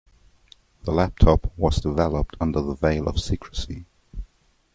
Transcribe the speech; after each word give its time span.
The 0.81 0.89
laptop 0.91 1.53
was 1.55 1.75
developed 1.79 2.35
under 2.41 2.59
the 2.59 2.73
veil 2.73 3.07
of 3.07 3.19
secrecy. 3.21 3.85